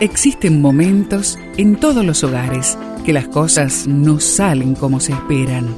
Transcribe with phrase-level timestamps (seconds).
[0.00, 5.74] Existen momentos en todos los hogares que las cosas no salen como se esperan.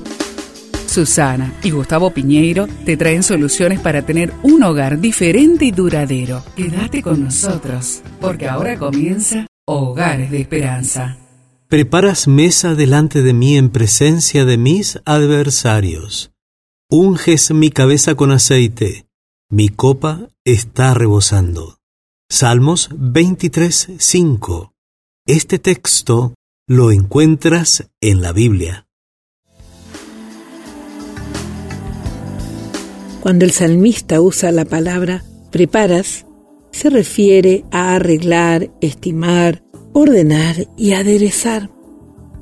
[0.89, 6.43] Susana y Gustavo Piñeiro te traen soluciones para tener un hogar diferente y duradero.
[6.57, 11.17] Quédate con nosotros, porque ahora comienza Hogares de Esperanza.
[11.69, 16.33] Preparas mesa delante de mí en presencia de mis adversarios.
[16.91, 19.07] Unges mi cabeza con aceite,
[19.49, 21.78] mi copa está rebosando.
[22.31, 24.75] Salmos 23, 5.
[25.27, 26.35] Este texto
[26.69, 28.87] lo encuentras en la Biblia.
[33.23, 36.27] Cuando el salmista usa la palabra preparas,
[36.71, 39.65] se refiere a arreglar, estimar,
[39.95, 41.71] ordenar y aderezar.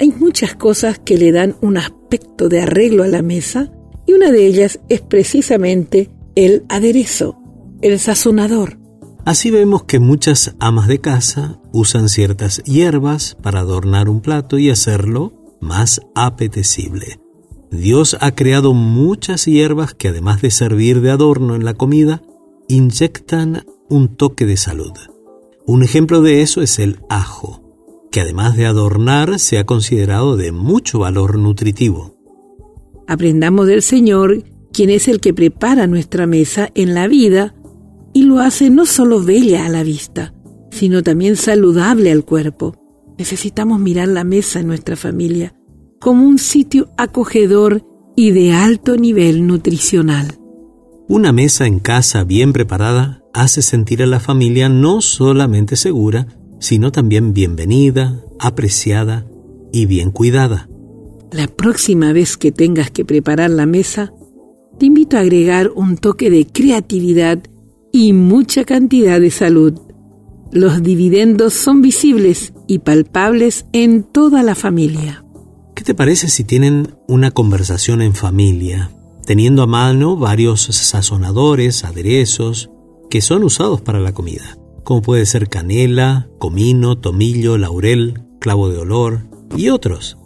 [0.00, 3.72] Hay muchas cosas que le dan un aspecto de arreglo a la mesa
[4.04, 7.38] y una de ellas es precisamente el aderezo,
[7.82, 8.84] el sazonador.
[9.26, 14.70] Así vemos que muchas amas de casa usan ciertas hierbas para adornar un plato y
[14.70, 17.18] hacerlo más apetecible.
[17.72, 22.22] Dios ha creado muchas hierbas que además de servir de adorno en la comida,
[22.68, 24.92] inyectan un toque de salud.
[25.66, 27.64] Un ejemplo de eso es el ajo,
[28.12, 32.14] que además de adornar se ha considerado de mucho valor nutritivo.
[33.08, 37.55] Aprendamos del Señor, quien es el que prepara nuestra mesa en la vida
[38.16, 40.32] y lo hace no solo bella a la vista,
[40.70, 42.74] sino también saludable al cuerpo.
[43.18, 45.54] Necesitamos mirar la mesa en nuestra familia
[46.00, 47.84] como un sitio acogedor
[48.16, 50.38] y de alto nivel nutricional.
[51.08, 56.26] Una mesa en casa bien preparada hace sentir a la familia no solamente segura,
[56.58, 59.26] sino también bienvenida, apreciada
[59.74, 60.70] y bien cuidada.
[61.32, 64.14] La próxima vez que tengas que preparar la mesa,
[64.78, 67.42] te invito a agregar un toque de creatividad
[67.96, 69.72] y mucha cantidad de salud.
[70.52, 75.24] Los dividendos son visibles y palpables en toda la familia.
[75.74, 78.90] ¿Qué te parece si tienen una conversación en familia,
[79.24, 82.70] teniendo a mano varios sazonadores, aderezos,
[83.08, 84.58] que son usados para la comida?
[84.84, 89.26] Como puede ser canela, comino, tomillo, laurel, clavo de olor
[89.56, 90.18] y otros.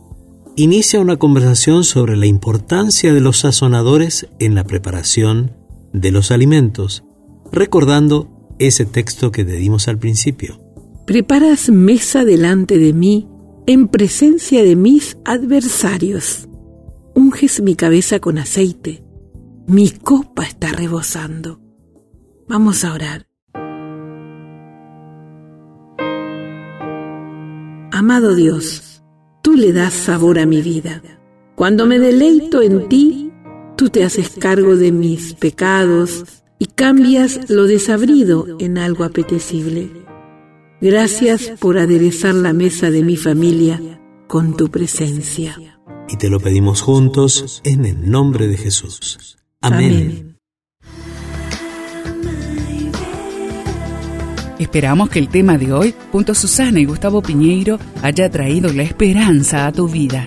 [0.57, 5.53] Inicia una conversación sobre la importancia de los sazonadores en la preparación
[5.93, 7.05] de los alimentos
[7.53, 8.29] recordando
[8.59, 10.61] ese texto que te dimos al principio.
[11.07, 13.29] Preparas mesa delante de mí
[13.67, 16.49] en presencia de mis adversarios.
[17.15, 19.05] Unges mi cabeza con aceite.
[19.67, 21.61] Mi copa está rebosando.
[22.49, 23.27] Vamos a orar.
[27.93, 29.03] Amado Dios,
[29.43, 31.03] tú le das sabor a mi vida.
[31.55, 33.31] Cuando me deleito en ti,
[33.77, 36.43] tú te haces cargo de mis pecados,
[36.81, 39.91] cambias lo desabrido en algo apetecible.
[40.81, 45.79] Gracias por aderezar la mesa de mi familia con tu presencia.
[46.09, 49.37] Y te lo pedimos juntos en el nombre de Jesús.
[49.61, 50.39] Amén.
[54.59, 58.85] Esperamos que el tema de hoy, junto a Susana y Gustavo Piñeiro, haya traído la
[58.85, 60.27] esperanza a tu vida.